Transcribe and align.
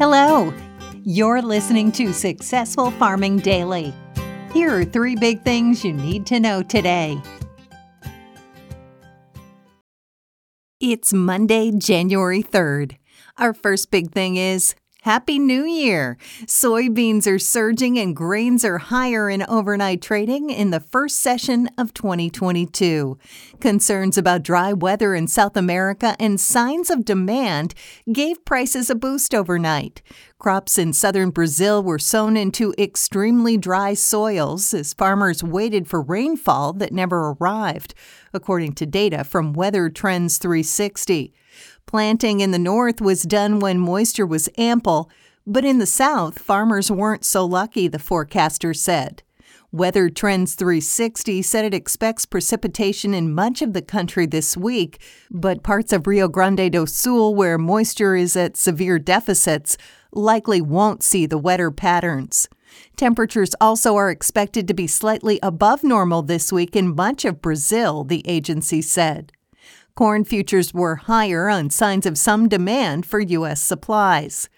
Hello. 0.00 0.50
You're 1.04 1.42
listening 1.42 1.92
to 1.92 2.14
Successful 2.14 2.90
Farming 2.92 3.40
Daily. 3.40 3.92
Here 4.50 4.74
are 4.74 4.82
three 4.82 5.14
big 5.14 5.42
things 5.42 5.84
you 5.84 5.92
need 5.92 6.24
to 6.24 6.40
know 6.40 6.62
today. 6.62 7.20
It's 10.80 11.12
Monday, 11.12 11.70
January 11.72 12.42
3rd. 12.42 12.96
Our 13.36 13.52
first 13.52 13.90
big 13.90 14.10
thing 14.10 14.36
is 14.36 14.74
Happy 15.04 15.38
New 15.38 15.64
Year! 15.64 16.18
Soybeans 16.44 17.26
are 17.26 17.38
surging 17.38 17.98
and 17.98 18.14
grains 18.14 18.66
are 18.66 18.76
higher 18.76 19.30
in 19.30 19.42
overnight 19.48 20.02
trading 20.02 20.50
in 20.50 20.72
the 20.72 20.80
first 20.80 21.20
session 21.20 21.70
of 21.78 21.94
2022. 21.94 23.16
Concerns 23.60 24.18
about 24.18 24.42
dry 24.42 24.74
weather 24.74 25.14
in 25.14 25.26
South 25.26 25.56
America 25.56 26.14
and 26.20 26.38
signs 26.38 26.90
of 26.90 27.06
demand 27.06 27.72
gave 28.12 28.44
prices 28.44 28.90
a 28.90 28.94
boost 28.94 29.34
overnight. 29.34 30.02
Crops 30.38 30.76
in 30.76 30.92
southern 30.92 31.30
Brazil 31.30 31.82
were 31.82 31.98
sown 31.98 32.36
into 32.36 32.74
extremely 32.76 33.56
dry 33.56 33.94
soils 33.94 34.74
as 34.74 34.92
farmers 34.92 35.42
waited 35.42 35.88
for 35.88 36.02
rainfall 36.02 36.74
that 36.74 36.92
never 36.92 37.34
arrived, 37.40 37.94
according 38.34 38.74
to 38.74 38.84
data 38.84 39.24
from 39.24 39.54
Weather 39.54 39.88
Trends 39.88 40.36
360. 40.36 41.32
Planting 41.86 42.40
in 42.40 42.50
the 42.50 42.58
north 42.58 43.00
was 43.00 43.22
done 43.22 43.58
when 43.58 43.78
moisture 43.78 44.26
was 44.26 44.48
ample, 44.56 45.10
but 45.46 45.64
in 45.64 45.78
the 45.78 45.86
south, 45.86 46.38
farmers 46.38 46.90
weren't 46.90 47.24
so 47.24 47.44
lucky, 47.44 47.88
the 47.88 47.98
forecaster 47.98 48.72
said. 48.72 49.22
Weather 49.72 50.10
Trends 50.10 50.56
360 50.56 51.42
said 51.42 51.64
it 51.64 51.74
expects 51.74 52.26
precipitation 52.26 53.14
in 53.14 53.32
much 53.32 53.62
of 53.62 53.72
the 53.72 53.82
country 53.82 54.26
this 54.26 54.56
week, 54.56 55.00
but 55.30 55.62
parts 55.62 55.92
of 55.92 56.08
Rio 56.08 56.26
Grande 56.26 56.72
do 56.72 56.86
Sul, 56.86 57.36
where 57.36 57.56
moisture 57.56 58.16
is 58.16 58.36
at 58.36 58.56
severe 58.56 58.98
deficits, 58.98 59.76
likely 60.12 60.60
won't 60.60 61.04
see 61.04 61.24
the 61.24 61.38
wetter 61.38 61.70
patterns. 61.70 62.48
Temperatures 62.96 63.54
also 63.60 63.94
are 63.94 64.10
expected 64.10 64.66
to 64.66 64.74
be 64.74 64.88
slightly 64.88 65.38
above 65.40 65.84
normal 65.84 66.22
this 66.22 66.52
week 66.52 66.74
in 66.74 66.94
much 66.94 67.24
of 67.24 67.40
Brazil, 67.40 68.02
the 68.02 68.26
agency 68.26 68.82
said. 68.82 69.32
Corn 70.00 70.24
futures 70.24 70.72
were 70.72 70.96
higher 70.96 71.50
on 71.50 71.68
signs 71.68 72.06
of 72.06 72.16
some 72.16 72.48
demand 72.48 73.04
for 73.04 73.20
U.S. 73.20 73.60
supplies. 73.60 74.48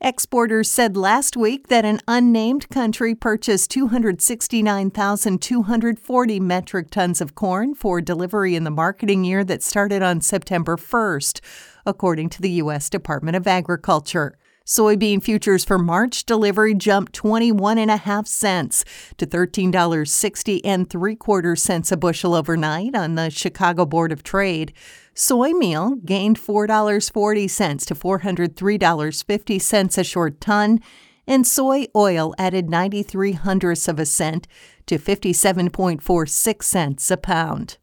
Exporters 0.00 0.70
said 0.70 0.96
last 0.96 1.36
week 1.36 1.66
that 1.66 1.84
an 1.84 1.98
unnamed 2.06 2.68
country 2.68 3.12
purchased 3.12 3.72
269,240 3.72 6.38
metric 6.38 6.90
tons 6.92 7.20
of 7.20 7.34
corn 7.34 7.74
for 7.74 8.00
delivery 8.00 8.54
in 8.54 8.62
the 8.62 8.70
marketing 8.70 9.24
year 9.24 9.42
that 9.42 9.64
started 9.64 10.02
on 10.02 10.20
September 10.20 10.76
1st, 10.76 11.40
according 11.84 12.28
to 12.28 12.40
the 12.40 12.50
U.S. 12.50 12.88
Department 12.88 13.36
of 13.36 13.48
Agriculture. 13.48 14.38
Soybean 14.64 15.22
futures 15.22 15.64
for 15.64 15.78
March 15.78 16.24
delivery 16.24 16.74
jumped 16.74 17.12
21.5 17.12 18.26
cents 18.26 18.84
to 19.16 19.26
$13.60 19.26 20.60
and 20.64 20.88
3 20.88 21.16
quarter 21.16 21.56
cents 21.56 21.90
a 21.90 21.96
bushel 21.96 22.34
overnight 22.34 22.94
on 22.94 23.16
the 23.16 23.30
Chicago 23.30 23.84
Board 23.84 24.12
of 24.12 24.22
Trade. 24.22 24.72
Soy 25.14 25.52
meal 25.52 25.96
gained 26.04 26.38
$4.40 26.38 27.86
to 27.86 27.94
$403.50 27.94 29.98
a 29.98 30.04
short 30.04 30.40
ton, 30.40 30.80
and 31.26 31.46
soy 31.46 31.86
oil 31.94 32.34
added 32.38 32.70
93 32.70 33.32
hundredths 33.32 33.88
of 33.88 33.98
a 33.98 34.06
cent 34.06 34.46
to 34.86 34.98
57.46 34.98 36.62
cents 36.62 37.10
a 37.10 37.16
pound. 37.16 37.78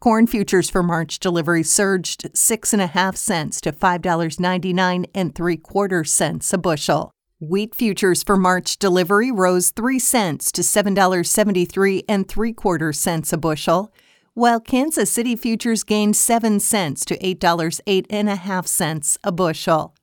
Corn 0.00 0.26
futures 0.26 0.70
for 0.70 0.82
March 0.82 1.18
delivery 1.18 1.62
surged 1.62 2.28
six 2.34 2.72
and 2.72 2.82
a 2.82 2.86
half 2.86 3.16
cents 3.16 3.60
to 3.62 3.72
five 3.72 4.02
dollars 4.02 4.38
ninety 4.38 4.72
nine 4.72 5.06
and 5.14 5.34
three 5.34 5.56
quarter 5.56 6.04
cents 6.04 6.52
a 6.52 6.58
bushel. 6.58 7.10
Wheat 7.40 7.74
futures 7.74 8.22
for 8.22 8.36
March 8.36 8.78
delivery 8.78 9.30
rose 9.30 9.70
three 9.70 9.98
cents 9.98 10.50
to 10.52 10.62
seven 10.62 10.94
dollars 10.94 11.30
seventy 11.30 11.64
three 11.64 12.04
and 12.08 12.26
three 12.26 12.52
quarter 12.52 12.92
cents 12.92 13.32
a 13.32 13.36
bushel, 13.36 13.92
while 14.34 14.60
Kansas 14.60 15.10
City 15.12 15.36
futures 15.36 15.82
gained 15.82 16.16
seven 16.16 16.60
cents 16.60 17.04
to 17.04 17.26
eight 17.26 17.38
dollars 17.38 17.80
eight 17.86 18.06
and 18.08 18.28
a 18.28 18.36
half 18.36 18.66
cents 18.66 19.18
a 19.22 19.32
bushel. 19.32 19.94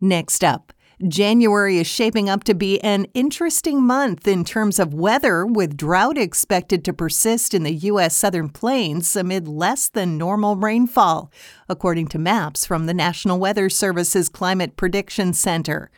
Next 0.00 0.44
up. 0.44 0.72
January 1.06 1.76
is 1.76 1.86
shaping 1.86 2.30
up 2.30 2.42
to 2.44 2.54
be 2.54 2.80
an 2.80 3.04
interesting 3.12 3.82
month 3.82 4.26
in 4.26 4.44
terms 4.44 4.78
of 4.78 4.94
weather, 4.94 5.44
with 5.44 5.76
drought 5.76 6.16
expected 6.16 6.82
to 6.86 6.94
persist 6.94 7.52
in 7.52 7.64
the 7.64 7.74
U.S. 7.74 8.16
southern 8.16 8.48
plains 8.48 9.14
amid 9.14 9.46
less 9.46 9.88
than 9.88 10.16
normal 10.16 10.56
rainfall, 10.56 11.30
according 11.68 12.08
to 12.08 12.18
maps 12.18 12.64
from 12.64 12.86
the 12.86 12.94
National 12.94 13.38
Weather 13.38 13.68
Service's 13.68 14.28
Climate 14.28 14.76
Prediction 14.76 15.32
Center. 15.32 15.90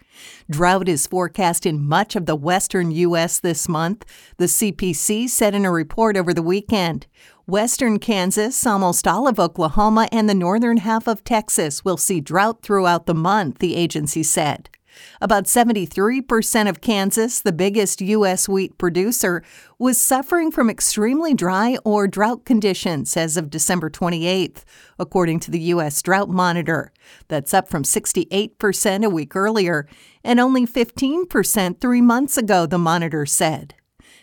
Drought 0.50 0.88
is 0.88 1.06
forecast 1.06 1.66
in 1.66 1.86
much 1.86 2.16
of 2.16 2.26
the 2.26 2.36
western 2.36 2.90
U.S. 2.90 3.38
this 3.38 3.68
month, 3.68 4.04
the 4.36 4.46
CPC 4.46 5.28
said 5.28 5.54
in 5.54 5.64
a 5.64 5.70
report 5.70 6.16
over 6.16 6.34
the 6.34 6.42
weekend. 6.42 7.06
Western 7.46 7.98
Kansas, 7.98 8.66
almost 8.66 9.08
all 9.08 9.26
of 9.26 9.40
Oklahoma, 9.40 10.08
and 10.12 10.28
the 10.28 10.34
northern 10.34 10.78
half 10.78 11.06
of 11.06 11.24
Texas 11.24 11.84
will 11.84 11.96
see 11.96 12.20
drought 12.20 12.62
throughout 12.62 13.06
the 13.06 13.14
month, 13.14 13.58
the 13.58 13.74
agency 13.74 14.22
said. 14.22 14.68
About 15.20 15.44
73% 15.44 16.68
of 16.68 16.80
Kansas, 16.80 17.40
the 17.40 17.52
biggest 17.52 18.00
U.S. 18.00 18.48
wheat 18.48 18.76
producer, 18.78 19.42
was 19.78 20.00
suffering 20.00 20.50
from 20.50 20.70
extremely 20.70 21.34
dry 21.34 21.76
or 21.84 22.06
drought 22.06 22.44
conditions 22.44 23.16
as 23.16 23.36
of 23.36 23.50
December 23.50 23.90
28th, 23.90 24.64
according 24.98 25.40
to 25.40 25.50
the 25.50 25.60
U.S. 25.60 26.02
Drought 26.02 26.28
Monitor. 26.28 26.92
That's 27.28 27.54
up 27.54 27.68
from 27.68 27.82
68% 27.82 29.04
a 29.04 29.10
week 29.10 29.36
earlier 29.36 29.88
and 30.24 30.40
only 30.40 30.66
15% 30.66 31.80
three 31.80 32.00
months 32.00 32.36
ago, 32.36 32.66
the 32.66 32.78
monitor 32.78 33.26
said. 33.26 33.74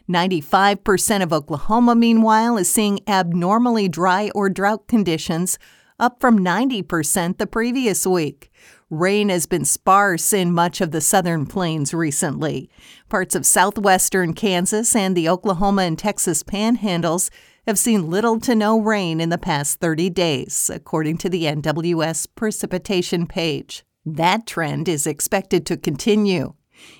95% 0.09 1.23
of 1.23 1.33
Oklahoma, 1.33 1.95
meanwhile, 1.95 2.57
is 2.57 2.71
seeing 2.71 2.99
abnormally 3.07 3.89
dry 3.89 4.29
or 4.35 4.49
drought 4.49 4.87
conditions, 4.87 5.57
up 5.99 6.19
from 6.19 6.39
90% 6.39 7.37
the 7.37 7.47
previous 7.47 8.05
week. 8.05 8.51
Rain 8.91 9.29
has 9.29 9.47
been 9.47 9.65
sparse 9.65 10.31
in 10.31 10.51
much 10.51 10.79
of 10.79 10.91
the 10.91 11.01
southern 11.01 11.47
plains 11.47 11.91
recently. 11.91 12.69
Parts 13.09 13.33
of 13.33 13.43
southwestern 13.43 14.33
Kansas 14.33 14.95
and 14.95 15.17
the 15.17 15.27
Oklahoma 15.27 15.81
and 15.81 15.97
Texas 15.97 16.43
panhandles 16.43 17.31
have 17.65 17.79
seen 17.79 18.11
little 18.11 18.39
to 18.41 18.53
no 18.53 18.79
rain 18.79 19.19
in 19.19 19.29
the 19.29 19.39
past 19.39 19.79
30 19.79 20.11
days, 20.11 20.69
according 20.71 21.17
to 21.17 21.29
the 21.29 21.45
NWS 21.45 22.27
precipitation 22.35 23.25
page. 23.25 23.83
That 24.05 24.45
trend 24.45 24.87
is 24.87 25.07
expected 25.07 25.65
to 25.65 25.77
continue. 25.77 26.53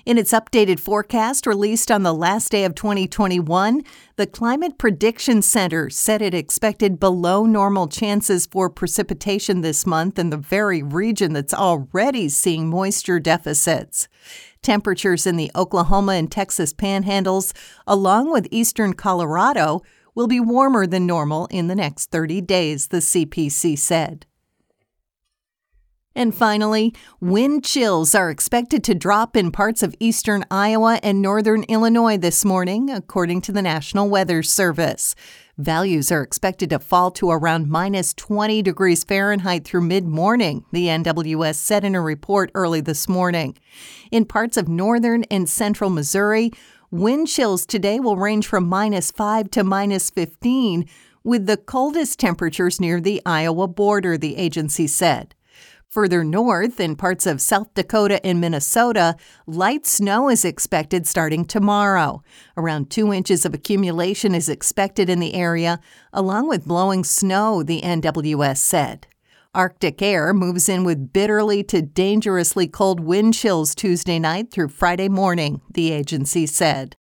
In 0.06 0.18
its 0.18 0.32
updated 0.32 0.80
forecast 0.80 1.46
released 1.46 1.92
on 1.92 2.04
the 2.04 2.14
last 2.14 2.52
day 2.52 2.64
of 2.64 2.76
2021, 2.76 3.82
the 4.16 4.28
Climate 4.28 4.78
Prediction 4.78 5.42
Center 5.42 5.90
said 5.90 6.22
it 6.22 6.34
expected 6.34 7.00
below 7.00 7.46
normal 7.46 7.88
chances 7.88 8.46
for 8.46 8.70
precipitation 8.70 9.62
this 9.62 9.86
month 9.86 10.20
in 10.20 10.30
the 10.30 10.38
very 10.38 10.84
region 10.84 11.34
that's 11.34 11.54
already 11.54 12.30
seeing 12.30 12.70
moisture 12.70 13.20
deficits. 13.20 14.08
Temperatures 14.62 15.28
in 15.28 15.38
the 15.38 15.52
Oklahoma 15.56 16.14
and 16.14 16.32
Texas 16.32 16.74
panhandles, 16.74 17.54
along 17.86 18.32
with 18.32 18.48
eastern 18.52 18.94
Colorado, 18.94 19.82
will 20.16 20.28
be 20.28 20.40
warmer 20.40 20.88
than 20.88 21.06
normal 21.06 21.46
in 21.48 21.68
the 21.68 21.76
next 21.76 22.10
30 22.10 22.42
days, 22.42 22.88
the 22.88 22.98
CPC 22.98 23.78
said. 23.78 24.26
And 26.18 26.34
finally, 26.34 26.94
wind 27.20 27.66
chills 27.66 28.16
are 28.16 28.30
expected 28.30 28.86
to 28.86 28.96
drop 28.96 29.36
in 29.36 29.52
parts 29.52 29.84
of 29.84 29.94
eastern 30.00 30.46
Iowa 30.50 30.98
and 31.04 31.22
northern 31.22 31.64
Illinois 31.64 32.16
this 32.18 32.46
morning, 32.46 32.90
according 32.90 33.42
to 33.42 33.52
the 33.52 33.62
National 33.62 34.10
Weather 34.10 34.42
Service. 34.42 35.14
Values 35.58 36.14
are 36.14 36.22
expected 36.22 36.70
to 36.70 36.80
fall 36.80 37.12
to 37.12 37.32
around 37.32 37.68
minus 37.68 38.14
20 38.14 38.62
degrees 38.62 39.04
Fahrenheit 39.04 39.66
through 39.66 39.82
mid 39.82 40.06
morning, 40.06 40.64
the 40.72 40.88
NWS 40.88 41.56
said 41.56 41.84
in 41.84 41.96
a 41.96 42.02
report 42.02 42.50
early 42.56 42.80
this 42.80 43.10
morning. 43.10 43.58
In 44.10 44.24
parts 44.24 44.56
of 44.56 44.70
northern 44.70 45.26
and 45.26 45.50
central 45.50 45.90
Missouri, 45.90 46.50
wind 46.92 47.28
chills 47.28 47.66
today 47.66 48.00
will 48.00 48.16
range 48.16 48.48
from 48.48 48.70
minus 48.70 49.12
5 49.12 49.52
to 49.52 49.66
minus 49.66 50.10
15, 50.10 50.88
with 51.26 51.46
the 51.46 51.58
coldest 51.58 52.20
temperatures 52.20 52.80
near 52.80 53.02
the 53.02 53.22
Iowa 53.26 53.68
border, 53.68 54.18
the 54.18 54.38
agency 54.38 54.88
said. 54.88 55.35
Further 55.96 56.24
north, 56.26 56.82
in 56.82 56.98
parts 56.98 57.26
of 57.26 57.40
South 57.40 57.74
Dakota 57.74 58.20
and 58.26 58.42
Minnesota, 58.42 59.16
light 59.48 59.86
snow 59.86 60.30
is 60.30 60.44
expected 60.44 61.08
starting 61.08 61.46
tomorrow. 61.46 62.22
Around 62.58 62.90
two 62.90 63.14
inches 63.14 63.46
of 63.46 63.54
accumulation 63.54 64.36
is 64.36 64.50
expected 64.50 65.10
in 65.10 65.22
the 65.22 65.34
area, 65.34 65.80
along 66.12 66.50
with 66.50 66.68
blowing 66.68 67.06
snow, 67.06 67.64
the 67.64 67.80
NWS 67.80 68.58
said. 68.58 69.08
Arctic 69.54 70.02
air 70.02 70.34
moves 70.34 70.68
in 70.68 70.84
with 70.84 71.14
bitterly 71.14 71.64
to 71.64 71.82
dangerously 71.82 72.68
cold 72.68 73.00
wind 73.00 73.34
chills 73.34 73.74
Tuesday 73.74 74.20
night 74.20 74.52
through 74.52 74.68
Friday 74.68 75.08
morning, 75.08 75.62
the 75.72 75.94
agency 75.94 76.46
said. 76.46 76.98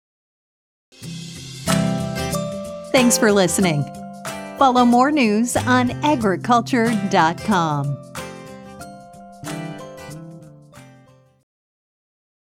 Thanks 2.92 3.18
for 3.18 3.32
listening. 3.32 3.86
Follow 4.58 4.84
more 4.84 5.14
news 5.14 5.56
on 5.56 5.92
agriculture.com. 6.04 8.11